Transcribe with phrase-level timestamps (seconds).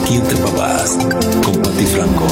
[0.00, 0.98] Aquí entre papás,
[1.44, 2.26] con Pati Franco.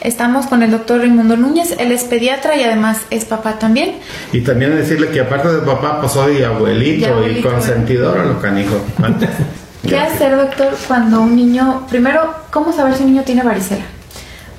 [0.00, 3.96] Estamos con el doctor Raimundo Núñez, él es pediatra y además es papá también.
[4.32, 8.40] Y también decirle que aparte de papá, pues soy abuelito y, abuelito, consentidor a lo
[8.40, 8.76] canijo.
[9.86, 13.84] ¿Qué hacer, doctor, cuando un niño, primero, cómo saber si un niño tiene varicela?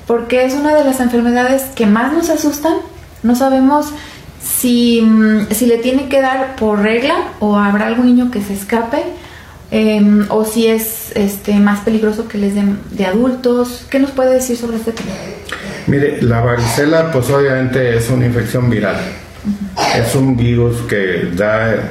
[0.06, 2.74] Porque es una de las enfermedades que más nos asustan.
[3.22, 3.86] No sabemos
[4.42, 8.54] si, mm, si le tiene que dar por regla o habrá algún niño que se
[8.54, 9.02] escape.
[9.70, 13.86] Em, o si es este, más peligroso que les den de adultos.
[13.90, 15.10] ¿Qué nos puede decir sobre este tema?
[15.86, 18.96] Mire, la varicela pues obviamente es una infección viral.
[19.94, 21.90] Es un virus que da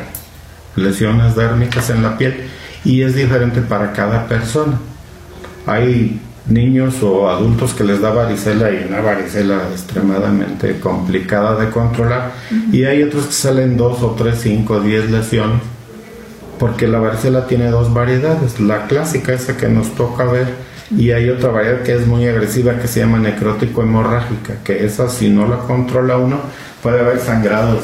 [0.76, 2.36] lesiones dérmicas en la piel
[2.84, 4.80] y es diferente para cada persona.
[5.68, 12.32] Hay niños o adultos que les da varicela y una varicela extremadamente complicada de controlar
[12.72, 15.77] y hay otros que salen dos o tres, cinco, diez lesiones
[16.60, 20.48] porque la varicela tiene dos variedades, la clásica esa que nos toca ver
[20.96, 25.09] y hay otra variedad que es muy agresiva que se llama necrótico hemorrágica, que esa
[25.09, 26.40] si no la controla uno
[26.81, 27.81] puede haber sangrados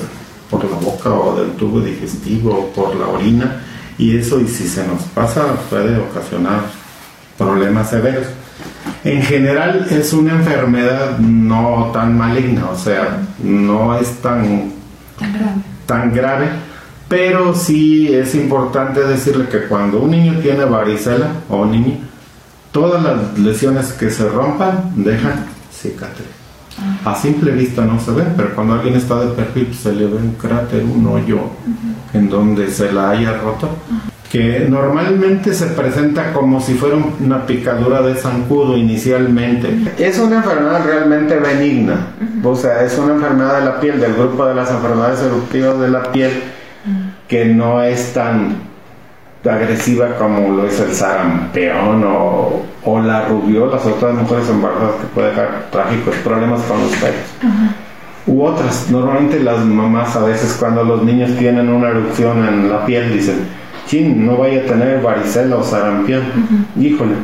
[0.50, 3.62] por la boca o del tubo digestivo o por la orina
[3.98, 6.62] y eso y si se nos pasa puede ocasionar
[7.38, 8.28] problemas severos.
[9.04, 14.72] En general es una enfermedad no tan maligna, o sea, no es tan,
[15.86, 16.48] tan grave
[17.14, 21.98] pero sí es importante decirle que cuando un niño tiene varicela o niño,
[22.72, 26.26] todas las lesiones que se rompan dejan cicatriz.
[27.06, 27.12] Ah.
[27.12, 30.16] A simple vista no se ven, pero cuando alguien está de perfil se le ve
[30.16, 31.42] un cráter, un hoyo
[32.16, 33.70] en donde se la haya roto,
[34.32, 39.70] que normalmente se presenta como si fuera una picadura de zancudo inicialmente.
[40.00, 42.08] Es una enfermedad realmente benigna,
[42.44, 45.90] o sea, es una enfermedad de la piel, del grupo de las enfermedades eruptivas de
[45.90, 46.32] la piel
[47.34, 48.58] que no es tan
[49.44, 55.08] agresiva como lo es el sarampión o, o la rubiola, sobre todo mujeres embarazadas que
[55.16, 57.26] puede dejar trágicos problemas con los pelos.
[58.28, 62.86] U otras, normalmente las mamás a veces cuando los niños tienen una erupción en la
[62.86, 63.48] piel dicen,
[63.88, 66.22] chin, no vaya a tener varicela o sarampión.
[66.80, 67.16] Híjole,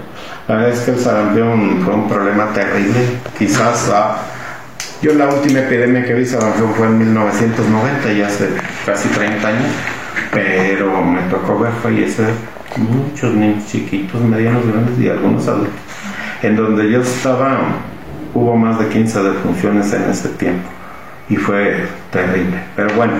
[0.48, 3.00] la verdad es que el sarampión fue un problema terrible.
[3.38, 4.18] Quizás ah,
[5.04, 8.50] yo la última epidemia que vi sarampión fue en 1990, ya hace
[8.88, 9.68] casi 30 años
[10.32, 12.30] pero me tocó ver fallecer
[12.78, 15.74] muchos niños chiquitos, medianos, grandes y algunos adultos.
[16.44, 17.60] En donde yo estaba,
[18.34, 20.70] hubo más de 15 defunciones en ese tiempo
[21.30, 22.60] y fue terrible.
[22.76, 23.14] Pero bueno,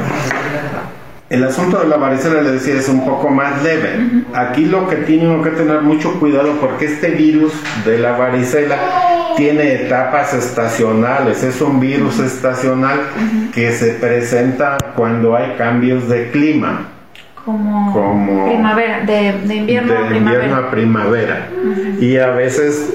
[1.30, 4.24] el asunto de la varicela, le decía, es un poco más leve.
[4.34, 7.54] Aquí lo que tiene uno que tener mucho cuidado porque este virus
[7.86, 8.78] de la varicela
[9.36, 13.00] tiene etapas estacionales, es un virus estacional
[13.54, 16.99] que se presenta cuando hay cambios de clima
[17.94, 20.72] como, primavera, de, invierno a primavera.
[20.72, 21.48] primavera.
[22.00, 22.94] Y a veces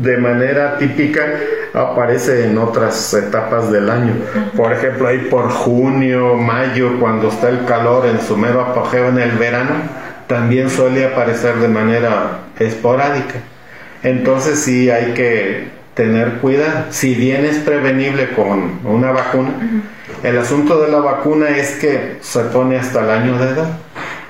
[0.00, 1.22] de manera típica
[1.72, 4.14] aparece en otras etapas del año.
[4.56, 9.18] Por ejemplo, ahí por junio, mayo, cuando está el calor en su mero apogeo en
[9.18, 9.74] el verano,
[10.26, 13.34] también suele aparecer de manera esporádica.
[14.02, 16.86] Entonces sí hay que tener cuidado.
[16.90, 19.50] Si bien es prevenible con una vacuna,
[20.22, 23.68] el asunto de la vacuna es que se pone hasta el año de edad.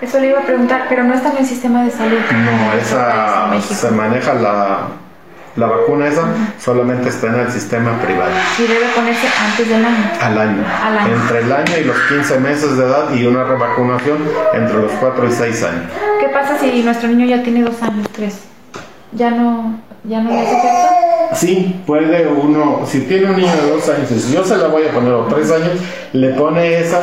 [0.00, 2.18] Eso le iba a preguntar, pero no está en el sistema de salud.
[2.18, 4.88] No, esa se maneja la,
[5.56, 6.22] la vacuna esa,
[6.60, 8.32] solamente está en el sistema privado.
[8.58, 10.10] ¿Y debe ponerse antes del año?
[10.20, 10.64] Al año.
[10.82, 11.14] Al año.
[11.14, 14.18] Entre el año y los 15 meses de edad y una revacunación
[14.52, 15.92] entre los 4 y 6 años.
[16.20, 18.34] ¿Qué pasa si nuestro niño ya tiene 2 años, 3?
[19.12, 21.03] ¿Ya no, ya no le hace?
[21.34, 24.84] Sí, puede uno, si tiene un niño de dos años, si yo se la voy
[24.86, 25.72] a poner a tres años,
[26.12, 27.02] le pone esa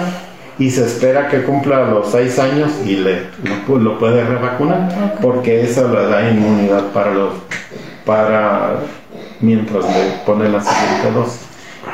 [0.58, 3.24] y se espera que cumpla los seis años y le
[3.68, 7.34] lo, puede revacunar porque esa le da inmunidad para los
[8.06, 8.80] para
[9.40, 11.42] mientras le pone la siguiente dosis.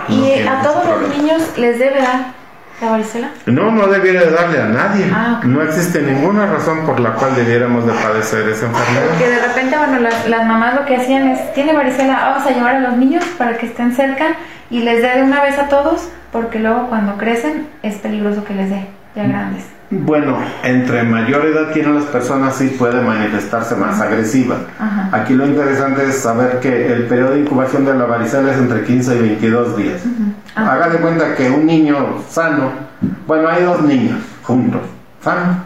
[0.09, 2.36] ¿Y a todos los niños les debe dar
[2.79, 3.31] ¿La varicela?
[3.47, 5.09] No, no debiera darle a nadie.
[5.11, 9.07] Ah, no existe ninguna razón por la cual debiéramos de padecer esa enfermedad.
[9.09, 12.51] Porque de repente, bueno, las, las, mamás lo que hacían es, tiene varicela, vamos a
[12.51, 14.35] llevar a los niños para que estén cerca
[14.69, 18.53] y les dé de una vez a todos, porque luego cuando crecen es peligroso que
[18.53, 18.85] les dé,
[19.15, 19.65] ya grandes.
[19.89, 24.57] Bueno, entre mayor edad tienen las personas sí puede manifestarse más agresiva.
[25.13, 28.83] Aquí lo interesante es saber que el periodo de incubación de la varicela es entre
[28.83, 30.01] 15 y 22 días.
[30.57, 32.71] Haga de cuenta que un niño sano,
[33.27, 34.81] bueno, hay dos niños juntos,
[35.21, 35.63] sano,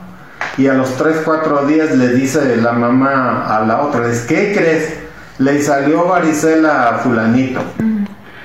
[0.57, 4.99] y a los 3, 4 días le dice la mamá a la otra, ¿qué crees?
[5.39, 7.61] Le salió varicela a fulanito.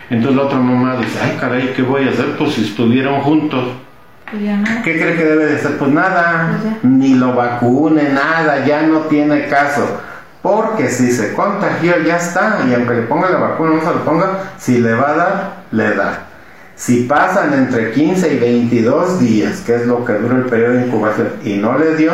[0.08, 2.36] Entonces la otra mamá dice, ay caray, ¿qué voy a hacer?
[2.36, 3.64] Pues si estuvieron juntos
[4.30, 4.42] pues
[4.82, 5.78] ¿Qué cree que debe de ser?
[5.78, 10.00] Pues nada, pues ni lo vacune, nada, ya no tiene caso.
[10.42, 12.58] Porque si se contagió, ya está.
[12.68, 14.26] Y aunque le ponga la vacuna, no se lo ponga,
[14.58, 16.25] si le va a dar, le da.
[16.76, 20.86] Si pasan entre 15 y 22 días, que es lo que dura el periodo de
[20.86, 22.12] incubación, y no le dio,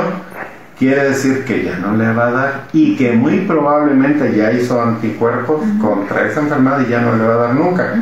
[0.79, 4.81] quiere decir que ya no le va a dar y que muy probablemente ya hizo
[4.81, 7.94] anticuerpos contra esa enfermedad y ya no le va a dar nunca.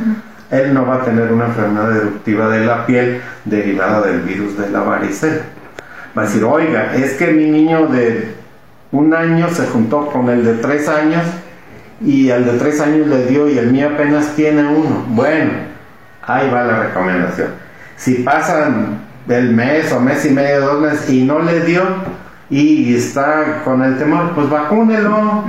[0.50, 4.68] Él no va a tener una enfermedad eruptiva de la piel derivada del virus de
[4.68, 5.42] la varicela.
[6.16, 8.34] Va a decir, oiga, es que mi niño de
[8.92, 11.24] un año se juntó con el de tres años
[12.04, 15.04] y al de tres años le dio y el mío apenas tiene uno.
[15.08, 15.69] Bueno,
[16.34, 17.48] ahí va la recomendación.
[17.96, 18.98] Si pasan
[19.28, 21.82] el mes o mes y medio, dos meses y no le dio
[22.48, 25.44] y está con el temor, pues vacúnelo.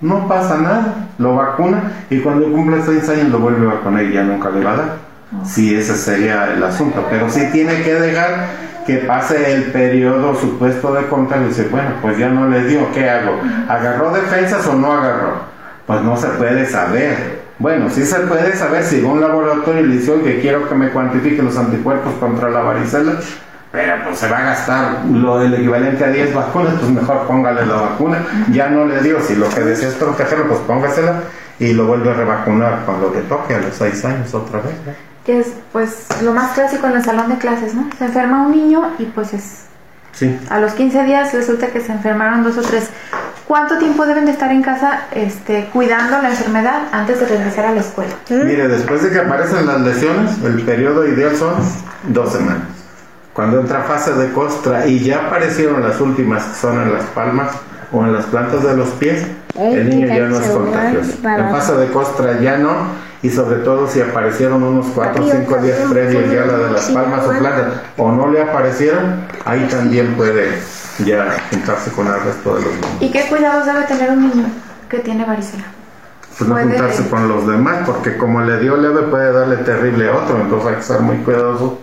[0.00, 4.12] No pasa nada, lo vacuna y cuando cumple seis años lo vuelve a vacunar y
[4.12, 4.96] ya nunca le va a dar.
[5.44, 8.48] Si ese sería el asunto, pero sí tiene que dejar
[8.86, 12.92] que pase el periodo supuesto de contagio y dice, bueno, pues ya no le dio,
[12.92, 13.40] ¿qué hago?
[13.68, 15.36] ¿Agarró defensas o no agarró?
[15.86, 17.33] Pues no se puede saber.
[17.58, 21.42] Bueno, sí se puede saber si un laboratorio le dice, que quiero que me cuantifique
[21.42, 23.14] los anticuerpos contra la varicela,
[23.70, 27.66] pero pues se va a gastar lo del equivalente a 10 vacunas, pues mejor póngale
[27.66, 28.18] la vacuna.
[28.50, 31.22] Ya no le dio, si lo que desea es protegerlo, pues póngasela
[31.58, 34.74] y lo vuelve a revacunar cuando le toque a los 6 años otra vez
[35.24, 37.88] que es pues lo más clásico en el salón de clases, ¿no?
[37.98, 39.64] Se enferma un niño y pues es...
[40.12, 40.38] Sí.
[40.48, 42.90] A los 15 días resulta que se enfermaron dos o tres.
[43.46, 47.72] ¿Cuánto tiempo deben de estar en casa este, cuidando la enfermedad antes de regresar a
[47.72, 48.14] la escuela?
[48.30, 51.54] Mire, después de que aparecen las lesiones, el periodo ideal son
[52.08, 52.62] dos semanas.
[53.34, 57.50] Cuando entra fase de costra y ya aparecieron las últimas que son en las palmas
[57.92, 59.26] o en las plantas de los pies,
[59.58, 61.12] el niño ya no es contagioso.
[61.22, 62.70] En fase de costra ya no,
[63.22, 66.90] y sobre todo si aparecieron unos 4 o 5 días previos ya la de las
[66.90, 67.66] palmas o plantas
[67.98, 70.60] o no le aparecieron, ahí también puede
[71.00, 72.96] ya juntarse con el resto de los niños.
[73.00, 74.46] ¿Y qué cuidados debe tener un niño
[74.88, 75.64] que tiene varicela?
[76.36, 80.16] Pues no juntarse con los demás, porque como le dio leve puede darle terrible a
[80.16, 81.78] otro, entonces hay que ser muy cuidadoso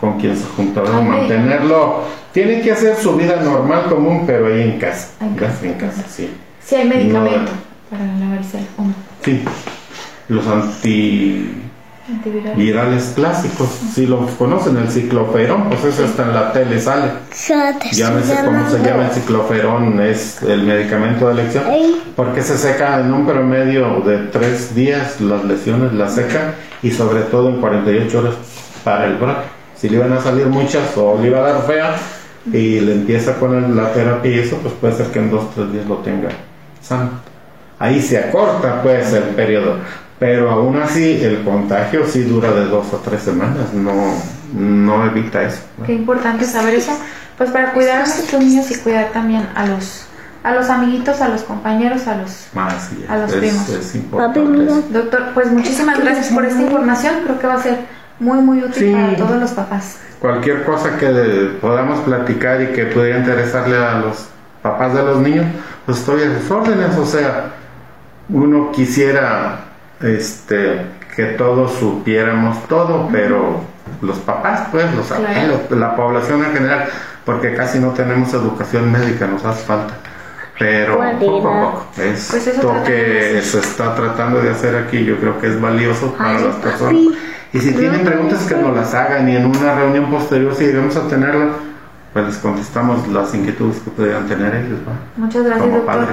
[0.00, 2.04] con quien se junta, mantenerlo.
[2.32, 5.08] Tiene que hacer su vida normal, común, pero ahí en casa.
[5.20, 6.32] En casa, en casa, sí.
[6.64, 7.50] Sí, hay medicamento
[7.90, 8.64] para la varicela,
[9.22, 9.44] Sí
[10.28, 10.46] los
[12.08, 17.10] antivirales clásicos, si lo conocen, el cicloferón, pues eso está en la tele, sale.
[17.92, 21.64] Llámese cómo se llama el cicloferón, es el medicamento de elección,
[22.16, 27.22] porque se seca en un promedio de tres días las lesiones, las seca y sobre
[27.22, 28.34] todo en 48 horas
[28.84, 29.42] para el brote.
[29.76, 31.94] Si le iban a salir muchas o le iba a dar fea
[32.46, 35.48] y le empieza con la terapia y eso, pues puede ser que en dos o
[35.54, 36.30] tres días lo tenga
[36.80, 37.10] sano.
[37.78, 39.76] Ahí se acorta pues el periodo
[40.18, 44.14] pero aún así el contagio sí dura de dos o tres semanas, no,
[44.52, 45.60] no evita eso.
[45.86, 46.92] Qué importante saber eso,
[47.36, 50.04] pues para cuidar a nuestros niños y cuidar también a los
[50.44, 52.68] a los amiguitos, a los compañeros, a los, ah,
[53.08, 53.68] a los primos.
[53.68, 54.40] Es importante
[54.90, 57.78] Doctor, pues muchísimas gracias por esta información, creo que va a ser
[58.18, 59.98] muy muy útil para todos los papás.
[60.20, 64.26] Cualquier cosa que podamos platicar y que pudiera interesarle a los
[64.62, 65.46] papás de los niños,
[65.86, 67.52] pues estoy a sus órdenes, o sea,
[68.28, 69.67] uno quisiera
[70.00, 73.60] este, que todos supiéramos todo, pero
[74.02, 75.10] los papás, pues, los
[75.70, 76.84] la población en general,
[77.24, 79.94] porque casi no tenemos educación médica, nos hace falta.
[80.58, 85.16] Pero poco a poco, es pues lo que se está tratando de hacer aquí, yo
[85.18, 87.00] creo que es valioso para las personas.
[87.52, 90.96] Y si tienen preguntas que nos las hagan y en una reunión posterior, si llegamos
[90.96, 91.50] a tenerla,
[92.12, 94.80] pues les contestamos las inquietudes que pudieran tener ellos.
[95.16, 96.06] Muchas gracias, doctor.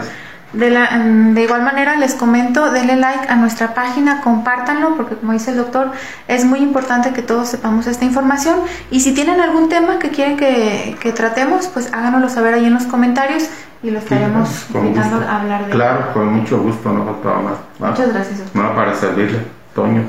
[0.53, 5.33] De, la, de, igual manera les comento, denle like a nuestra página, compártanlo, porque como
[5.33, 5.91] dice el doctor,
[6.27, 8.59] es muy importante que todos sepamos esta información.
[8.89, 12.83] Y si tienen algún tema que quieren que, tratemos, pues háganoslo saber ahí en los
[12.83, 13.43] comentarios
[13.83, 17.57] y lo estaremos invitando a hablar de Claro, con mucho gusto, no faltaba más.
[17.79, 18.39] Muchas gracias.
[18.39, 18.63] Doctor.
[18.63, 19.39] No, para servirle,
[19.73, 20.03] Toño.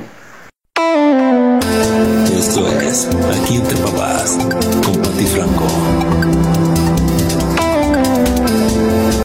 [2.39, 3.09] Esto es
[3.43, 4.39] Aquí entre papás,
[4.83, 6.26] con Pati Franco.